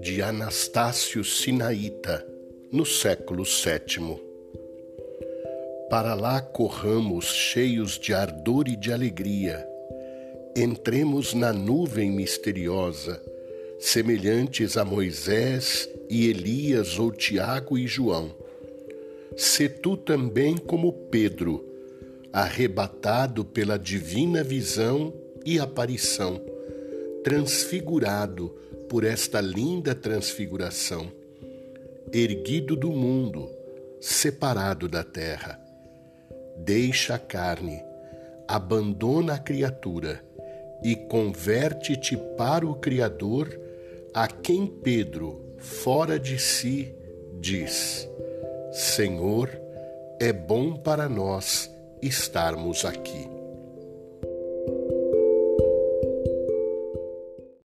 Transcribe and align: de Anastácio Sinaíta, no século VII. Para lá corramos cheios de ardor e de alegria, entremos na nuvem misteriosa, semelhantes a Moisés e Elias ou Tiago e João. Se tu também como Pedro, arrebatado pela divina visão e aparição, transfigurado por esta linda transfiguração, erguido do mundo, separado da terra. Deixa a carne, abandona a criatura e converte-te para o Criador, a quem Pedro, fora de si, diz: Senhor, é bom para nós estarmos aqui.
de 0.00 0.22
Anastácio 0.22 1.22
Sinaíta, 1.24 2.26
no 2.72 2.86
século 2.86 3.44
VII. 3.44 4.18
Para 5.88 6.14
lá 6.14 6.40
corramos 6.40 7.26
cheios 7.26 7.98
de 7.98 8.14
ardor 8.14 8.68
e 8.68 8.76
de 8.76 8.92
alegria, 8.92 9.66
entremos 10.56 11.34
na 11.34 11.52
nuvem 11.52 12.10
misteriosa, 12.10 13.22
semelhantes 13.78 14.76
a 14.76 14.84
Moisés 14.84 15.88
e 16.08 16.28
Elias 16.28 16.98
ou 16.98 17.12
Tiago 17.12 17.76
e 17.76 17.86
João. 17.86 18.34
Se 19.36 19.68
tu 19.68 19.96
também 19.96 20.56
como 20.56 20.92
Pedro, 20.92 21.69
arrebatado 22.32 23.44
pela 23.44 23.78
divina 23.78 24.42
visão 24.42 25.12
e 25.44 25.58
aparição, 25.58 26.40
transfigurado 27.24 28.50
por 28.88 29.04
esta 29.04 29.40
linda 29.40 29.94
transfiguração, 29.94 31.10
erguido 32.12 32.76
do 32.76 32.90
mundo, 32.90 33.50
separado 34.00 34.88
da 34.88 35.02
terra. 35.02 35.60
Deixa 36.56 37.14
a 37.14 37.18
carne, 37.18 37.82
abandona 38.46 39.34
a 39.34 39.38
criatura 39.38 40.22
e 40.82 40.94
converte-te 40.94 42.16
para 42.36 42.66
o 42.66 42.74
Criador, 42.74 43.58
a 44.14 44.26
quem 44.26 44.66
Pedro, 44.66 45.54
fora 45.58 46.18
de 46.18 46.38
si, 46.38 46.94
diz: 47.40 48.08
Senhor, 48.72 49.50
é 50.18 50.32
bom 50.32 50.74
para 50.74 51.08
nós 51.08 51.70
estarmos 52.02 52.84
aqui. 52.84 53.39